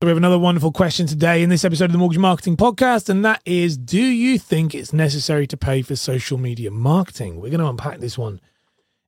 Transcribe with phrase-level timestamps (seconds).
[0.00, 3.24] We have another wonderful question today in this episode of the Mortgage Marketing Podcast, and
[3.24, 7.40] that is Do you think it's necessary to pay for social media marketing?
[7.40, 8.40] We're going to unpack this one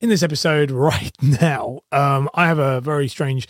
[0.00, 1.80] in this episode right now.
[1.90, 3.48] Um, I have a very strange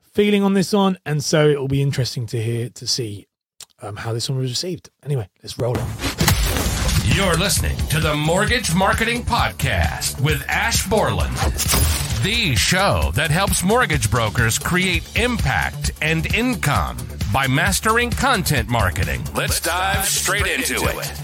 [0.00, 3.28] feeling on this one, and so it will be interesting to hear to see
[3.80, 4.90] um, how this one was received.
[5.04, 5.84] Anyway, let's roll it.
[7.14, 11.36] You're listening to the Mortgage Marketing Podcast with Ash Borland,
[12.22, 16.96] the show that helps mortgage brokers create impact and income
[17.32, 19.24] by mastering content marketing.
[19.34, 21.22] Let's dive straight into it.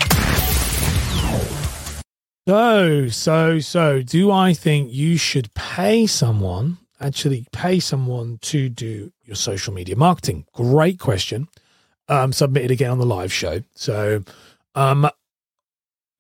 [2.49, 9.13] So, so, so, do I think you should pay someone, actually pay someone to do
[9.23, 10.47] your social media marketing?
[10.53, 11.47] Great question.
[12.09, 13.63] Um, submitted again on the live show.
[13.77, 14.25] So,
[14.75, 15.09] um,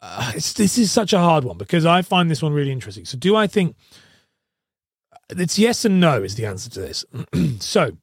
[0.01, 3.07] uh, this is such a hard one because I find this one really interesting.
[3.07, 3.75] So, do I think
[5.31, 7.05] it's yes and no is the answer to this.
[7.61, 7.97] so,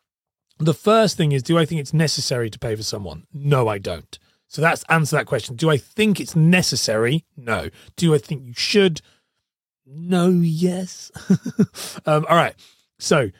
[0.60, 3.26] the first thing is, do I think it's necessary to pay for someone?
[3.34, 4.18] No, I don't.
[4.48, 5.56] So that's answer that question.
[5.56, 7.26] Do I think it's necessary?
[7.36, 7.70] No.
[7.98, 9.02] Do I think you should?
[9.86, 11.12] No, yes.
[12.06, 12.56] um, all right.
[13.00, 13.32] So,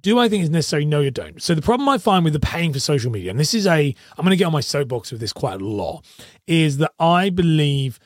[0.00, 0.84] do I think it's necessary?
[0.84, 1.42] No, you don't.
[1.42, 3.94] So the problem I find with the paying for social media, and this is a,
[4.16, 6.04] I'm going to get on my soapbox with this quite a lot,
[6.46, 7.98] is that I believe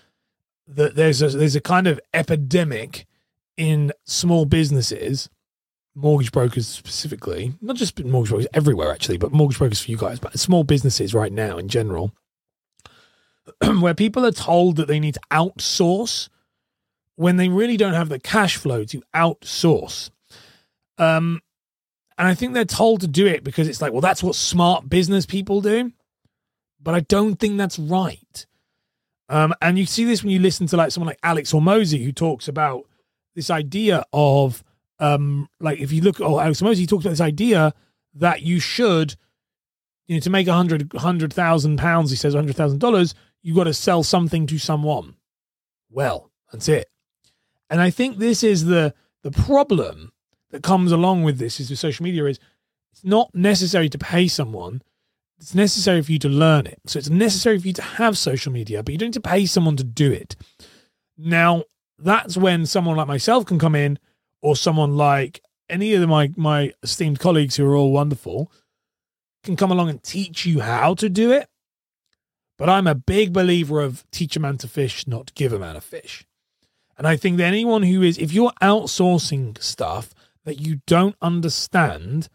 [0.66, 3.06] that there's a, there's a kind of epidemic
[3.56, 5.28] in small businesses,
[5.94, 10.18] mortgage brokers specifically, not just mortgage brokers everywhere actually, but mortgage brokers for you guys,
[10.18, 12.12] but small businesses right now in general,
[13.80, 16.28] where people are told that they need to outsource
[17.16, 20.10] when they really don't have the cash flow to outsource.
[20.98, 21.40] Um,
[22.18, 24.88] and I think they're told to do it because it's like, well, that's what smart
[24.88, 25.92] business people do.
[26.80, 28.46] But I don't think that's right.
[29.28, 32.12] Um, and you see this when you listen to like someone like Alex Hormozi, who
[32.12, 32.86] talks about
[33.34, 34.62] this idea of
[34.98, 37.74] um, like if you look at oh, Alex Hormozi, he talks about this idea
[38.14, 39.16] that you should,
[40.06, 43.14] you know, to make a hundred hundred thousand pounds, he says a hundred thousand dollars,
[43.42, 45.16] you've got to sell something to someone.
[45.90, 46.88] Well, that's it.
[47.70, 50.12] And I think this is the the problem
[50.50, 52.38] that comes along with this is with social media is
[52.92, 54.82] it's not necessary to pay someone.
[55.38, 56.78] It's necessary for you to learn it.
[56.86, 59.46] So it's necessary for you to have social media, but you don't need to pay
[59.46, 60.36] someone to do it.
[61.18, 61.64] Now,
[61.98, 63.98] that's when someone like myself can come in
[64.42, 68.50] or someone like any of my my esteemed colleagues who are all wonderful
[69.42, 71.48] can come along and teach you how to do it.
[72.56, 75.76] But I'm a big believer of teach a man to fish, not give a man
[75.76, 76.24] a fish.
[76.96, 82.28] And I think that anyone who is, if you're outsourcing stuff that you don't understand,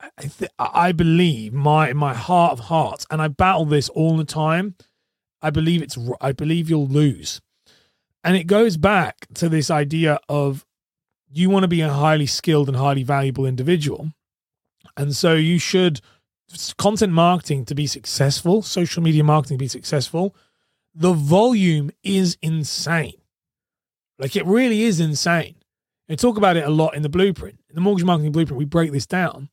[0.00, 4.24] I, th- I believe my my heart of hearts, and I battle this all the
[4.24, 4.76] time.
[5.42, 5.98] I believe it's.
[6.20, 7.42] I believe you'll lose,
[8.24, 10.64] and it goes back to this idea of
[11.32, 14.12] you want to be a highly skilled and highly valuable individual,
[14.96, 16.00] and so you should
[16.78, 20.34] content marketing to be successful, social media marketing to be successful.
[20.94, 23.20] The volume is insane.
[24.18, 25.56] Like it really is insane.
[26.08, 27.60] I talk about it a lot in the blueprint.
[27.68, 29.48] In the mortgage marketing blueprint, we break this down.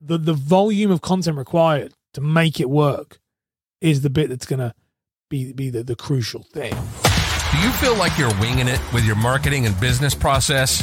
[0.00, 3.18] The the volume of content required to make it work
[3.80, 4.74] is the bit that's gonna
[5.28, 6.74] be be the, the crucial thing.
[7.54, 10.82] Do you feel like you're winging it with your marketing and business process?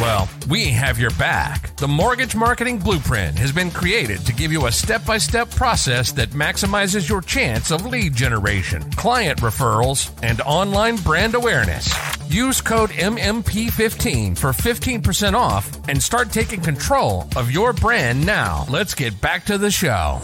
[0.00, 1.76] Well, we have your back.
[1.76, 6.10] The Mortgage Marketing Blueprint has been created to give you a step by step process
[6.12, 11.88] that maximizes your chance of lead generation, client referrals, and online brand awareness.
[12.28, 18.66] Use code MMP15 for 15% off and start taking control of your brand now.
[18.68, 20.20] Let's get back to the show.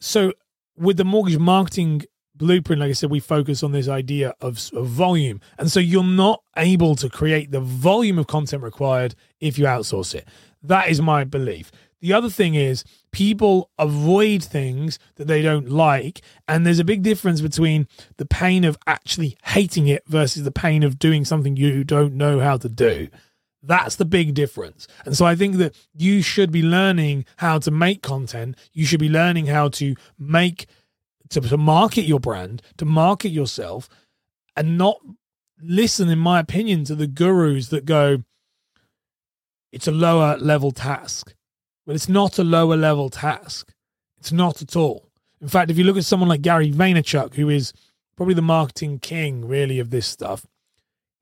[0.00, 0.32] So,
[0.76, 2.02] with the mortgage marketing
[2.36, 5.40] blueprint, like I said, we focus on this idea of, of, volume.
[5.58, 10.14] And so you're not able to create the volume of content required if you outsource
[10.14, 10.26] it.
[10.62, 11.70] That is my belief.
[12.00, 16.20] The other thing is people avoid things that they don't like.
[16.46, 20.82] And there's a big difference between the pain of actually hating it versus the pain
[20.82, 23.08] of doing something you don't know how to do.
[23.62, 24.86] That's the big difference.
[25.04, 28.56] And so I think that you should be learning how to make content.
[28.72, 30.66] You should be learning how to make
[31.30, 33.88] to, to market your brand, to market yourself,
[34.56, 35.00] and not
[35.60, 38.22] listen, in my opinion, to the gurus that go,
[39.72, 41.34] it's a lower level task.
[41.86, 43.72] Well, it's not a lower level task.
[44.18, 45.08] It's not at all.
[45.40, 47.72] In fact, if you look at someone like Gary Vaynerchuk, who is
[48.16, 50.46] probably the marketing king, really, of this stuff,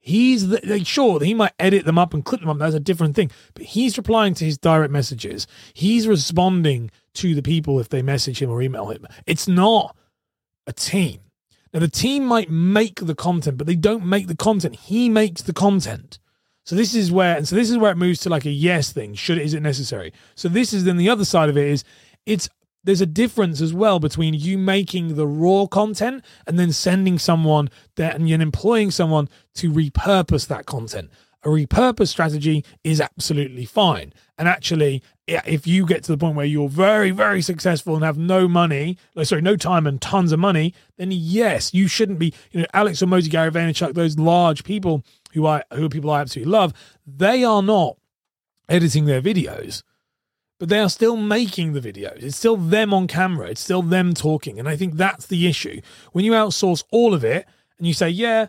[0.05, 2.59] he's the, like, sure he might edit them up and clip them up.
[2.59, 3.31] That's a different thing.
[3.55, 5.47] But he's replying to his direct messages.
[5.73, 9.07] He's responding to the people if they message him or email him.
[9.27, 9.97] It's not
[10.67, 11.21] a team.
[11.73, 14.77] Now, the team might make the content, but they don't make the content.
[14.77, 16.19] He makes the content.
[16.65, 18.93] So this is where, and so this is where it moves to like a yes
[18.93, 19.15] thing.
[19.15, 20.13] Should it, is it necessary?
[20.35, 21.83] So this is then the other side of it is
[22.27, 22.49] it's
[22.85, 27.71] there's a difference as well between you making the raw content and then sending someone
[27.97, 31.11] that and you're employing someone to repurpose that content.
[31.43, 34.15] A repurpose strategy is absolutely fine.
[34.39, 38.17] And actually, if you get to the point where you're very, very successful and have
[38.17, 42.33] no money, sorry, no time and tons of money, then yes, you shouldn't be.
[42.51, 45.05] You know, Alex Hormozi, Gary Vaynerchuk, those large people
[45.35, 46.73] who I who are people I absolutely love,
[47.07, 47.99] they are not
[48.69, 49.83] editing their videos
[50.59, 52.23] but they are still making the videos.
[52.23, 53.49] It's still them on camera.
[53.49, 54.59] It's still them talking.
[54.59, 55.81] And I think that's the issue.
[56.13, 57.47] When you outsource all of it
[57.79, 58.47] and you say, yeah,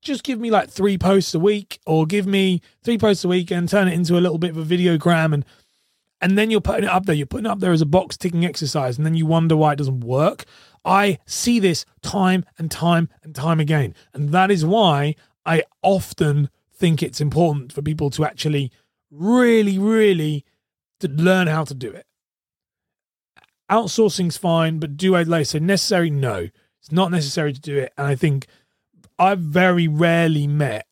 [0.00, 3.50] just give me like three posts a week or give me three posts a week
[3.50, 5.44] and turn it into a little bit of a videogram and
[6.20, 7.16] and then you're putting it up there.
[7.16, 9.72] You're putting it up there as a box ticking exercise and then you wonder why
[9.72, 10.44] it doesn't work.
[10.84, 13.94] I see this time and time and time again.
[14.14, 18.70] And that is why I often think it's important for people to actually
[19.10, 20.44] really, really
[21.02, 22.06] to learn how to do it.
[23.70, 26.10] Outsourcing's fine, but do I like say necessary?
[26.10, 26.48] No,
[26.80, 27.92] it's not necessary to do it.
[27.96, 28.46] And I think
[29.18, 30.86] I've very rarely met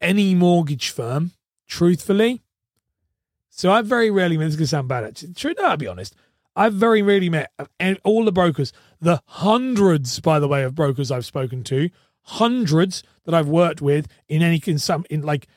[0.00, 1.32] any mortgage firm,
[1.68, 2.42] truthfully.
[3.50, 4.44] So I've very rarely met.
[4.44, 5.04] This is gonna sound bad.
[5.04, 5.54] Actually, true.
[5.58, 6.14] No, I'll be honest.
[6.56, 7.50] I've very rarely met
[7.80, 11.90] and all the brokers, the hundreds, by the way, of brokers I've spoken to,
[12.22, 15.48] hundreds that I've worked with in any in some in like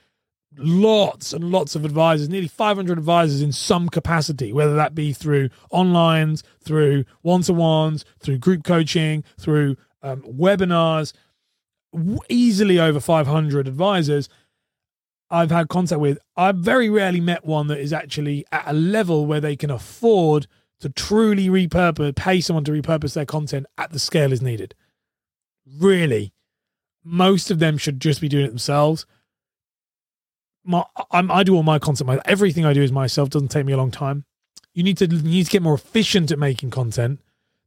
[0.58, 5.50] lots and lots of advisors, nearly 500 advisors in some capacity, whether that be through
[5.70, 11.14] online, through one to ones, through group coaching, through um, webinars,
[12.30, 14.30] easily over 500 advisors
[15.30, 16.20] I've had contact with.
[16.36, 20.48] I've very rarely met one that is actually at a level where they can afford
[20.82, 24.76] to truly repurpose, pay someone to repurpose their content at the scale is needed.
[25.80, 26.34] Really,
[27.04, 29.06] most of them should just be doing it themselves
[30.66, 32.08] my i do all my content.
[32.08, 33.30] My, everything I do is myself.
[33.30, 34.26] Doesn't take me a long time.
[34.74, 37.22] You need to you need to get more efficient at making content.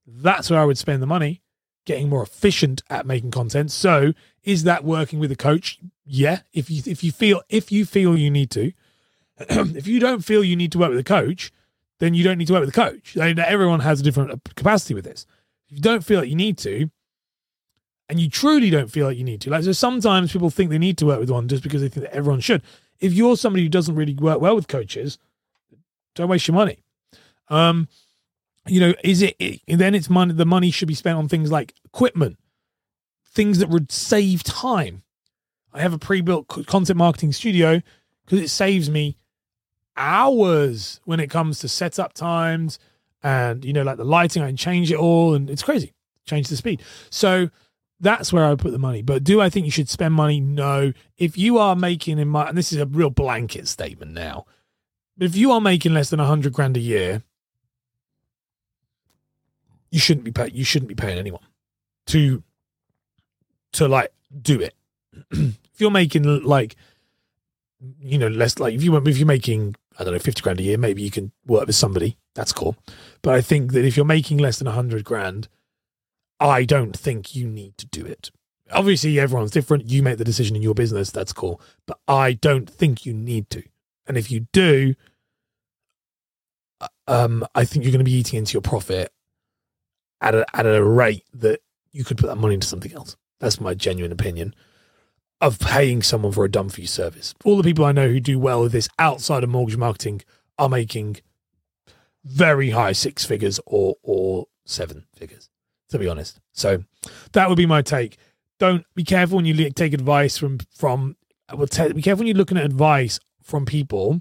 [0.06, 1.42] That's where I would spend the money.
[1.86, 3.70] Getting more efficient at making content.
[3.70, 4.12] So,
[4.42, 5.78] is that working with a coach?
[6.04, 6.40] Yeah.
[6.52, 8.72] If you if you feel if you feel you need to,
[9.38, 11.50] if you don't feel you need to work with a coach,
[11.98, 13.16] then you don't need to work with a coach.
[13.16, 15.26] Everyone has a different capacity with this.
[15.70, 16.90] If you don't feel like you need to,
[18.08, 20.78] and you truly don't feel like you need to, like so sometimes people think they
[20.78, 22.62] need to work with one just because they think that everyone should
[23.00, 25.18] if you're somebody who doesn't really work well with coaches,
[26.14, 26.78] don't waste your money.
[27.48, 27.88] Um,
[28.66, 30.34] you know, is it, it then it's money?
[30.34, 32.38] The money should be spent on things like equipment,
[33.26, 35.02] things that would save time.
[35.72, 37.82] I have a pre-built content marketing studio
[38.24, 39.16] because it saves me
[39.96, 42.78] hours when it comes to setup times
[43.22, 44.42] and you know like the lighting.
[44.42, 45.92] I can change it all, and it's crazy.
[46.26, 46.82] Change the speed.
[47.10, 47.50] So
[48.00, 49.02] that's where I would put the money.
[49.02, 50.40] But do I think you should spend money?
[50.40, 50.92] No.
[51.16, 54.46] If you are making in my and this is a real blanket statement now.
[55.18, 57.22] If you are making less than hundred grand a year,
[59.90, 60.54] you shouldn't be paying.
[60.54, 61.42] You shouldn't be paying anyone
[62.06, 62.42] to
[63.72, 64.74] to like do it.
[65.30, 66.76] if you're making like
[68.00, 70.62] you know less like if you if you're making I don't know fifty grand a
[70.62, 72.16] year, maybe you can work with somebody.
[72.34, 72.76] That's cool.
[73.22, 75.48] But I think that if you're making less than hundred grand
[76.40, 78.31] I don't think you need to do it.
[78.70, 79.88] Obviously, everyone's different.
[79.88, 81.11] You make the decision in your business.
[81.11, 81.61] That's cool.
[81.87, 83.62] But I don't think you need to.
[84.06, 84.94] And if you do,
[86.81, 89.12] uh, um, I think you're going to be eating into your profit
[90.20, 91.60] at a, at a rate that
[91.93, 93.17] you could put that money into something else.
[93.41, 94.55] That's my genuine opinion
[95.41, 97.34] of paying someone for a done for you service.
[97.44, 100.22] All the people I know who do well with this outside of mortgage marketing
[100.58, 101.19] are making
[102.24, 105.48] very high six figures or or seven figures
[105.88, 106.40] to be honest.
[106.52, 106.84] So
[107.32, 108.16] that would be my take.
[108.58, 111.16] Don't be careful when you take advice from from.
[111.48, 111.66] I will.
[111.66, 114.20] Be careful when you're looking at advice from people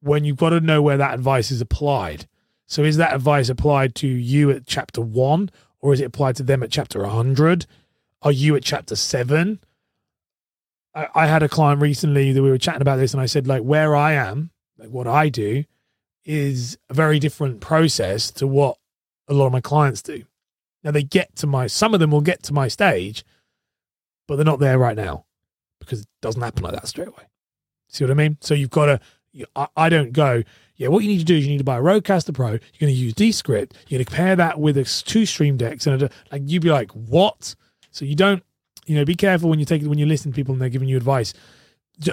[0.00, 2.28] when you've got to know where that advice is applied.
[2.66, 5.50] So is that advice applied to you at chapter one,
[5.80, 7.66] or is it applied to them at chapter 100?
[8.22, 9.60] Are you at chapter seven?
[10.94, 13.46] I, I had a client recently that we were chatting about this, and I said,
[13.46, 15.64] like, where I am, like what I do,
[16.24, 18.78] is a very different process to what
[19.28, 20.24] a lot of my clients do.
[20.86, 23.24] Now they get to my some of them will get to my stage,
[24.28, 25.24] but they're not there right now
[25.80, 27.24] because it doesn't happen like that straight away.
[27.88, 28.38] See what I mean?
[28.40, 29.00] So you've got to.
[29.32, 30.44] You, I, I, don't go.
[30.76, 32.50] Yeah, what you need to do is you need to buy a Rodecaster Pro.
[32.50, 33.74] You're going to use Descript.
[33.88, 36.92] You're going to compare that with a two Stream Decks, and like you'd be like,
[36.92, 37.56] what?
[37.90, 38.44] So you don't.
[38.86, 40.88] You know, be careful when you take when you listen to people and they're giving
[40.88, 41.34] you advice.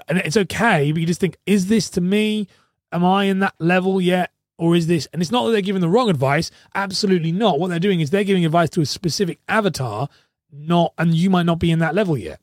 [0.08, 2.48] And it's okay, but you just think, is this to me?
[2.92, 4.32] Am I in that level yet?
[4.57, 7.60] Or is this, and it's not that they're giving the wrong advice, absolutely not.
[7.60, 10.10] What they're doing is they're giving advice to a specific avatar,
[10.51, 12.39] not, and you might not be in that level yet.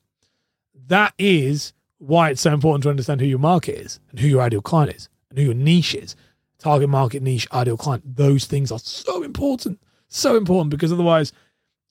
[0.88, 4.43] That is why it's so important to understand who your market is and who your
[4.43, 6.17] ideal client is and who your niche is.
[6.59, 8.17] Target market, niche, ideal client.
[8.17, 9.81] Those things are so important.
[10.09, 11.33] So important because otherwise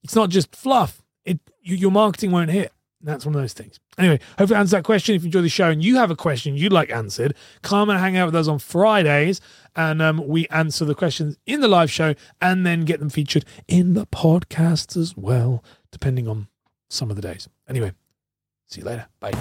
[0.04, 1.02] it's not just fluff.
[1.26, 2.72] It you, your marketing won't hit.
[3.02, 3.80] That's one of those things.
[3.98, 5.16] Anyway, hopefully I answered that question.
[5.16, 7.98] If you enjoy the show and you have a question you'd like answered, come and
[8.00, 9.40] hang out with us on Fridays
[9.76, 13.46] and um, we answer the questions in the live show and then get them featured
[13.68, 16.48] in the podcast as well, depending on
[16.90, 17.48] some of the days.
[17.70, 17.94] Anyway,
[18.68, 19.08] see you later.
[19.22, 19.32] Bye.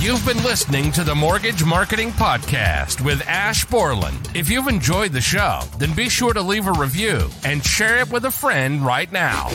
[0.00, 4.30] You've been listening to the Mortgage Marketing Podcast with Ash Borland.
[4.34, 8.12] If you've enjoyed the show, then be sure to leave a review and share it
[8.12, 9.48] with a friend right now.